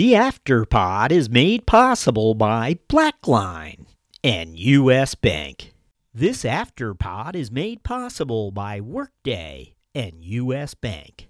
The 0.00 0.14
Afterpod 0.14 1.12
is 1.12 1.28
made 1.28 1.66
possible 1.66 2.32
by 2.34 2.78
Blackline 2.88 3.84
and 4.24 4.58
U.S. 4.58 5.14
Bank. 5.14 5.74
This 6.14 6.42
Afterpod 6.42 7.34
is 7.34 7.50
made 7.50 7.82
possible 7.82 8.50
by 8.50 8.80
Workday 8.80 9.74
and 9.94 10.14
U.S. 10.24 10.72
Bank. 10.72 11.26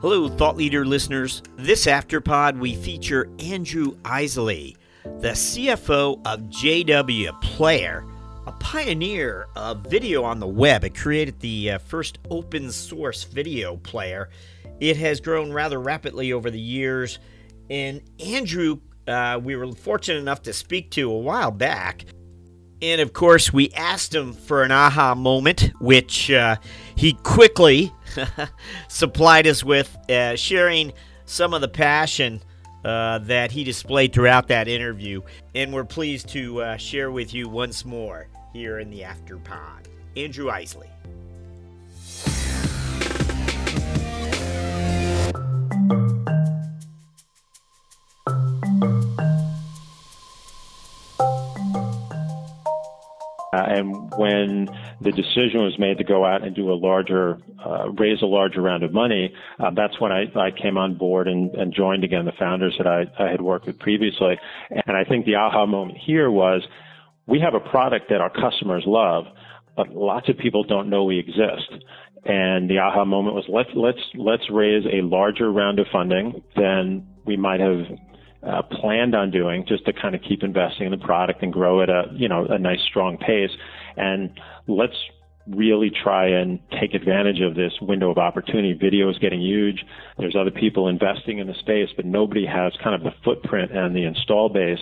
Hello, 0.00 0.28
Thought 0.28 0.56
Leader 0.56 0.84
listeners. 0.84 1.44
This 1.54 1.86
Afterpod, 1.86 2.58
we 2.58 2.74
feature 2.74 3.28
Andrew 3.38 3.96
Eisele, 4.04 4.74
the 5.04 5.34
CFO 5.34 6.20
of 6.26 6.40
JW 6.48 7.40
Player, 7.42 8.04
a 8.46 8.52
pioneer 8.52 9.48
of 9.56 9.86
video 9.86 10.24
on 10.24 10.40
the 10.40 10.46
web. 10.46 10.84
It 10.84 10.94
created 10.94 11.40
the 11.40 11.72
uh, 11.72 11.78
first 11.78 12.18
open 12.30 12.70
source 12.72 13.24
video 13.24 13.76
player. 13.76 14.30
It 14.80 14.96
has 14.96 15.20
grown 15.20 15.52
rather 15.52 15.78
rapidly 15.80 16.32
over 16.32 16.50
the 16.50 16.60
years. 16.60 17.18
And 17.68 18.00
Andrew, 18.18 18.80
uh, 19.06 19.38
we 19.42 19.56
were 19.56 19.70
fortunate 19.72 20.18
enough 20.18 20.42
to 20.42 20.52
speak 20.52 20.90
to 20.92 21.10
a 21.10 21.18
while 21.18 21.50
back. 21.50 22.04
And 22.82 23.02
of 23.02 23.12
course, 23.12 23.52
we 23.52 23.70
asked 23.72 24.14
him 24.14 24.32
for 24.32 24.62
an 24.62 24.72
aha 24.72 25.14
moment, 25.14 25.72
which 25.80 26.30
uh, 26.30 26.56
he 26.96 27.12
quickly 27.12 27.92
supplied 28.88 29.46
us 29.46 29.62
with, 29.62 29.94
uh, 30.10 30.34
sharing 30.36 30.94
some 31.26 31.52
of 31.52 31.60
the 31.60 31.68
passion 31.68 32.42
uh, 32.84 33.18
that 33.18 33.52
he 33.52 33.64
displayed 33.64 34.12
throughout 34.12 34.48
that 34.48 34.68
interview. 34.68 35.22
And 35.54 35.72
we're 35.72 35.84
pleased 35.84 36.28
to 36.30 36.62
uh, 36.62 36.76
share 36.76 37.10
with 37.10 37.34
you 37.34 37.48
once 37.48 37.84
more 37.84 38.28
here 38.52 38.78
in 38.78 38.90
the 38.90 39.04
After 39.04 39.36
Pod. 39.38 39.88
Andrew 40.16 40.50
Eisele. 40.50 40.86
Uh, 53.52 53.64
and 53.66 54.12
when 54.16 54.68
the 55.00 55.10
decision 55.10 55.62
was 55.62 55.76
made 55.78 55.98
to 55.98 56.04
go 56.04 56.24
out 56.24 56.44
and 56.44 56.54
do 56.54 56.70
a 56.70 56.74
larger, 56.74 57.38
uh, 57.64 57.90
raise 57.92 58.22
a 58.22 58.26
larger 58.26 58.60
round 58.60 58.84
of 58.84 58.92
money, 58.92 59.34
uh, 59.58 59.70
that's 59.74 60.00
when 60.00 60.12
I, 60.12 60.26
I 60.36 60.50
came 60.50 60.78
on 60.78 60.94
board 60.96 61.26
and, 61.26 61.52
and 61.54 61.74
joined 61.74 62.04
again 62.04 62.24
the 62.24 62.32
founders 62.38 62.74
that 62.78 62.86
I, 62.86 63.04
I 63.18 63.30
had 63.30 63.40
worked 63.40 63.66
with 63.66 63.78
previously. 63.78 64.38
And 64.70 64.96
I 64.96 65.04
think 65.04 65.26
the 65.26 65.34
aha 65.34 65.66
moment 65.66 65.98
here 65.98 66.30
was 66.30 66.62
we 67.26 67.40
have 67.40 67.54
a 67.54 67.60
product 67.60 68.08
that 68.10 68.20
our 68.20 68.30
customers 68.30 68.84
love, 68.86 69.24
but 69.76 69.88
lots 69.88 70.28
of 70.28 70.38
people 70.38 70.62
don't 70.62 70.88
know 70.88 71.04
we 71.04 71.18
exist. 71.18 71.84
And 72.24 72.68
the 72.70 72.78
aha 72.78 73.04
moment 73.04 73.34
was 73.34 73.46
let's 73.48 73.70
let's 73.74 73.98
let's 74.14 74.42
raise 74.50 74.84
a 74.84 75.00
larger 75.02 75.50
round 75.50 75.78
of 75.78 75.86
funding 75.90 76.42
than 76.54 77.06
we 77.24 77.36
might 77.36 77.60
have 77.60 77.86
uh, 78.42 78.62
planned 78.62 79.14
on 79.14 79.30
doing 79.30 79.64
just 79.66 79.84
to 79.86 79.92
kind 79.92 80.14
of 80.14 80.22
keep 80.22 80.42
investing 80.42 80.86
in 80.86 80.90
the 80.90 81.04
product 81.04 81.42
and 81.42 81.52
grow 81.52 81.82
at 81.82 81.88
a 81.88 82.04
you 82.12 82.28
know 82.28 82.46
a 82.46 82.58
nice 82.58 82.80
strong 82.88 83.18
pace. 83.18 83.50
And 83.96 84.38
let's 84.66 84.96
really 85.46 85.90
try 85.90 86.28
and 86.28 86.60
take 86.80 86.94
advantage 86.94 87.40
of 87.40 87.54
this 87.54 87.72
window 87.80 88.10
of 88.10 88.18
opportunity. 88.18 88.72
Video 88.72 89.10
is 89.10 89.18
getting 89.18 89.40
huge. 89.40 89.84
There's 90.18 90.36
other 90.36 90.50
people 90.50 90.86
investing 90.88 91.38
in 91.38 91.46
the 91.46 91.54
space 91.54 91.88
but 91.96 92.04
nobody 92.04 92.46
has 92.46 92.72
kind 92.82 92.94
of 92.94 93.02
the 93.02 93.14
footprint 93.24 93.72
and 93.72 93.94
the 93.96 94.04
install 94.04 94.48
base 94.48 94.80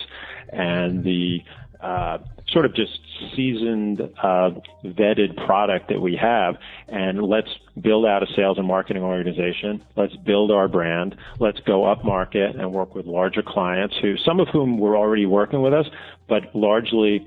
and 0.51 1.03
the 1.03 1.39
uh, 1.81 2.17
sort 2.49 2.65
of 2.65 2.75
just 2.75 2.99
seasoned, 3.35 4.01
uh, 4.01 4.51
vetted 4.83 5.35
product 5.45 5.89
that 5.89 6.01
we 6.01 6.15
have, 6.15 6.55
and 6.87 7.21
let's 7.21 7.49
build 7.79 8.05
out 8.05 8.23
a 8.23 8.27
sales 8.35 8.57
and 8.57 8.67
marketing 8.67 9.03
organization. 9.03 9.83
Let's 9.95 10.15
build 10.17 10.51
our 10.51 10.67
brand. 10.67 11.15
Let's 11.39 11.59
go 11.61 11.85
up 11.85 12.03
market 12.03 12.55
and 12.55 12.73
work 12.73 12.95
with 12.95 13.05
larger 13.05 13.41
clients 13.41 13.95
who, 14.01 14.17
some 14.17 14.39
of 14.39 14.47
whom 14.49 14.77
were 14.77 14.97
already 14.97 15.25
working 15.25 15.61
with 15.61 15.73
us, 15.73 15.85
but 16.27 16.53
largely 16.53 17.25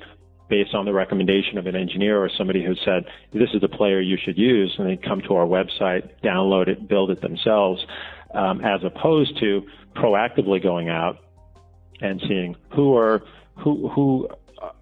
based 0.48 0.74
on 0.74 0.84
the 0.84 0.92
recommendation 0.92 1.56
of 1.56 1.66
an 1.66 1.74
engineer 1.74 2.22
or 2.22 2.28
somebody 2.36 2.62
who 2.62 2.74
said, 2.84 3.04
this 3.32 3.48
is 3.54 3.62
the 3.62 3.68
player 3.68 4.02
you 4.02 4.18
should 4.22 4.36
use, 4.36 4.74
and 4.76 4.86
they 4.86 4.98
come 4.98 5.22
to 5.22 5.34
our 5.34 5.46
website, 5.46 6.10
download 6.22 6.68
it, 6.68 6.86
build 6.86 7.10
it 7.10 7.22
themselves, 7.22 7.82
um, 8.34 8.62
as 8.62 8.80
opposed 8.84 9.38
to 9.40 9.62
proactively 9.96 10.62
going 10.62 10.90
out 10.90 11.16
and 12.02 12.20
seeing 12.28 12.54
who 12.74 12.94
are 12.96 13.22
who 13.56 13.88
who 13.88 14.28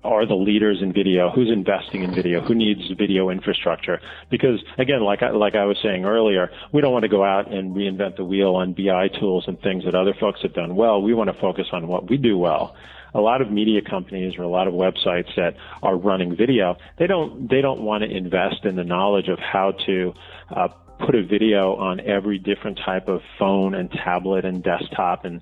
are 0.03 0.27
the 0.27 0.35
leaders 0.35 0.79
in 0.81 0.93
video? 0.93 1.31
Who's 1.31 1.51
investing 1.51 2.03
in 2.03 2.15
video? 2.15 2.41
Who 2.41 2.55
needs 2.55 2.81
video 2.97 3.29
infrastructure? 3.31 4.01
Because 4.31 4.61
again, 4.79 5.03
like 5.03 5.23
I, 5.23 5.31
like 5.31 5.55
I 5.55 5.65
was 5.65 5.77
saying 5.83 6.05
earlier, 6.05 6.51
we 6.73 6.81
don't 6.81 6.93
want 6.93 7.03
to 7.03 7.09
go 7.09 7.25
out 7.25 7.53
and 7.53 7.75
reinvent 7.75 8.17
the 8.17 8.25
wheel 8.25 8.55
on 8.55 8.73
BI 8.73 9.09
tools 9.21 9.45
and 9.47 9.61
things 9.61 9.85
that 9.85 9.95
other 9.95 10.15
folks 10.19 10.41
have 10.43 10.55
done 10.55 10.75
well. 10.75 11.03
We 11.03 11.15
want 11.15 11.29
to 11.29 11.39
focus 11.41 11.67
on 11.73 11.87
what 11.87 12.09
we 12.09 12.17
do 12.17 12.39
well. 12.39 12.75
A 13.13 13.21
lot 13.21 13.43
of 13.43 13.51
media 13.51 13.81
companies 13.83 14.35
or 14.39 14.45
a 14.45 14.49
lot 14.49 14.69
of 14.69 14.75
websites 14.75 15.35
that 15.37 15.55
are 15.83 15.97
running 15.97 16.37
video, 16.37 16.77
they 16.99 17.07
don't 17.07 17.51
they 17.51 17.61
don't 17.61 17.83
want 17.83 18.05
to 18.05 18.11
invest 18.11 18.65
in 18.65 18.77
the 18.77 18.85
knowledge 18.85 19.29
of 19.29 19.39
how 19.39 19.73
to 19.87 20.15
uh, 20.55 20.69
put 21.11 21.19
a 21.19 21.27
video 21.27 21.75
on 21.75 21.99
every 21.99 22.39
different 22.39 22.79
type 22.85 23.09
of 23.09 23.21
phone 23.37 23.75
and 23.75 23.91
tablet 23.91 24.45
and 24.45 24.63
desktop 24.63 25.25
and 25.25 25.41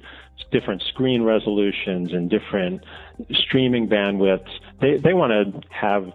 different 0.51 0.83
screen 0.89 1.23
resolutions 1.23 2.11
and 2.13 2.31
different 2.31 2.83
streaming 3.33 3.87
bandwidths. 3.87 4.49
They, 4.81 4.97
they 4.97 5.13
want 5.13 5.33
to 5.33 5.69
have 5.69 6.11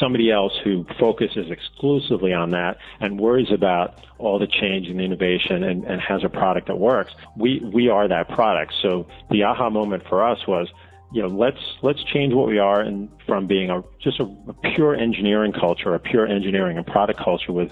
somebody 0.00 0.32
else 0.32 0.52
who 0.64 0.84
focuses 0.98 1.48
exclusively 1.48 2.32
on 2.32 2.50
that 2.50 2.78
and 2.98 3.20
worries 3.20 3.52
about 3.52 4.00
all 4.18 4.40
the 4.40 4.48
change 4.48 4.88
and 4.88 5.00
innovation 5.00 5.62
and, 5.62 5.84
and 5.84 6.00
has 6.00 6.24
a 6.24 6.28
product 6.28 6.66
that 6.66 6.78
works. 6.78 7.12
We, 7.36 7.60
we 7.60 7.88
are 7.88 8.08
that 8.08 8.30
product. 8.30 8.72
So 8.82 9.06
the 9.30 9.44
aha 9.44 9.70
moment 9.70 10.02
for 10.08 10.26
us 10.26 10.44
was, 10.48 10.66
you 11.12 11.22
know, 11.22 11.28
let's 11.28 11.60
let's 11.82 12.02
change 12.04 12.32
what 12.32 12.48
we 12.48 12.58
are 12.58 12.80
and 12.80 13.08
from 13.26 13.46
being 13.46 13.70
a 13.70 13.82
just 14.00 14.18
a, 14.20 14.24
a 14.24 14.54
pure 14.74 14.94
engineering 14.94 15.52
culture, 15.52 15.94
a 15.94 15.98
pure 15.98 16.26
engineering 16.26 16.78
and 16.78 16.86
product 16.86 17.20
culture 17.20 17.52
with 17.52 17.70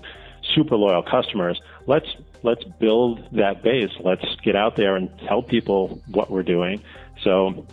super 0.55 0.77
loyal 0.77 1.03
customers. 1.03 1.61
Let's 1.87 2.07
let's 2.43 2.65
build 2.79 3.27
that 3.33 3.63
base. 3.63 3.91
Let's 4.01 4.25
get 4.45 4.57
out 4.57 4.77
there 4.77 4.97
and 4.97 5.11
tell 5.27 5.43
people 5.43 6.03
what 6.09 6.31
we're 6.31 6.43
doing. 6.43 6.83
So 7.23 7.67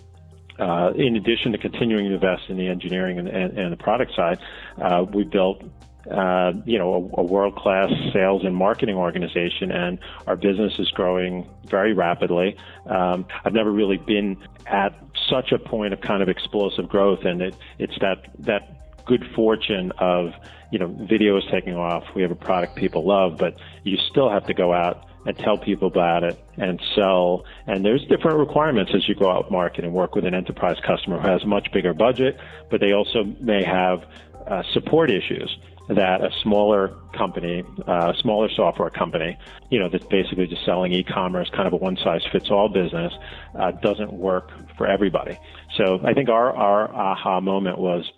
uh, 0.60 0.94
in 0.96 1.16
addition 1.16 1.52
to 1.52 1.58
continuing 1.58 2.10
to 2.10 2.16
invest 2.16 2.44
in 2.50 2.58
the 2.58 2.68
engineering 2.68 3.20
and, 3.20 3.28
and, 3.28 3.58
and 3.58 3.72
the 3.72 3.78
product 3.78 4.14
side, 4.16 4.40
uh, 4.82 5.04
we 5.04 5.24
built 5.24 5.64
uh, 6.12 6.54
you 6.66 6.78
know, 6.78 7.12
a, 7.18 7.22
a 7.22 7.24
world-class 7.24 7.92
sales 8.14 8.44
and 8.44 8.56
marketing 8.56 8.96
organization, 8.96 9.72
and 9.72 10.00
our 10.26 10.36
business 10.36 10.74
is 10.80 10.90
growing 10.92 11.50
very 11.66 11.94
rapidly. 11.94 12.58
Um, 12.86 13.26
I've 13.44 13.54
never 13.54 13.72
really 13.72 13.98
been 13.98 14.38
at 14.66 14.98
such 15.30 15.52
a 15.52 15.60
point 15.60 15.94
of 15.94 16.02
kind 16.02 16.22
of 16.22 16.30
explosive 16.30 16.88
growth, 16.88 17.26
and 17.26 17.42
it, 17.42 17.56
it's 17.80 17.98
that 18.00 18.30
that 18.40 19.06
good 19.06 19.26
fortune 19.36 19.92
of 20.00 20.34
you 20.72 20.80
know, 20.80 20.88
video 20.88 21.38
is 21.38 21.44
taking 21.52 21.76
off. 21.76 22.04
We 22.16 22.22
have 22.22 22.32
a 22.32 22.36
product 22.36 22.76
people 22.76 23.06
love, 23.06 23.38
but 23.38 23.58
you 23.84 23.98
still 24.10 24.30
have 24.30 24.46
to 24.48 24.54
go 24.54 24.74
out 24.74 25.06
and 25.26 25.38
tell 25.38 25.58
people 25.58 25.88
about 25.88 26.24
it 26.24 26.42
and 26.58 26.82
sell. 26.96 27.46
And 27.68 27.84
there's 27.86 28.06
different 28.06 28.38
requirements 28.38 28.92
as 28.96 29.08
you 29.08 29.16
go 29.16 29.30
out 29.30 29.52
market 29.52 29.84
and 29.84 29.94
work 29.94 30.16
with 30.16 30.26
an 30.26 30.34
enterprise 30.34 30.78
customer 30.86 31.20
who 31.20 31.28
has 31.28 31.44
a 31.44 31.48
much 31.48 31.72
bigger 31.72 31.94
budget, 31.94 32.38
but 32.70 32.80
they 32.80 32.94
also 32.94 33.24
may 33.40 33.64
have 33.64 34.06
uh, 34.46 34.64
support 34.74 35.10
issues 35.12 35.58
that 35.90 36.22
a 36.22 36.30
smaller 36.44 36.94
company, 37.16 37.64
uh, 37.88 38.14
a 38.16 38.22
smaller 38.22 38.50
software 38.50 38.90
company, 38.90 39.38
you 39.70 39.80
know, 39.80 39.90
that's 39.90 40.06
basically 40.06 40.48
just 40.48 40.66
selling 40.66 40.92
e-commerce, 40.92 41.50
kind 41.50 41.68
of 41.68 41.74
a 41.74 41.78
one-size-fits-all 41.78 42.70
business, 42.70 43.14
uh, 43.58 43.72
doesn't 43.72 44.12
work 44.12 44.52
for 44.78 44.88
everybody. 44.88 45.40
So 45.78 46.00
I 46.04 46.14
think 46.14 46.30
our, 46.30 46.56
our 46.56 46.94
aha 46.94 47.40
moment 47.40 47.78
was 47.78 48.12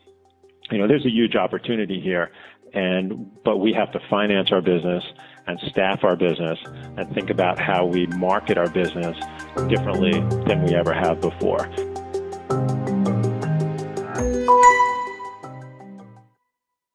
you 0.71 0.77
know, 0.77 0.87
there's 0.87 1.05
a 1.05 1.11
huge 1.11 1.35
opportunity 1.35 1.99
here, 1.99 2.31
and 2.73 3.31
but 3.43 3.57
we 3.57 3.73
have 3.73 3.91
to 3.93 3.99
finance 4.09 4.51
our 4.51 4.61
business 4.61 5.03
and 5.47 5.59
staff 5.61 6.03
our 6.03 6.15
business 6.15 6.59
and 6.65 7.11
think 7.13 7.29
about 7.29 7.59
how 7.59 7.85
we 7.85 8.05
market 8.07 8.57
our 8.57 8.69
business 8.69 9.17
differently 9.67 10.11
than 10.45 10.63
we 10.63 10.75
ever 10.75 10.93
have 10.93 11.19
before. 11.21 11.67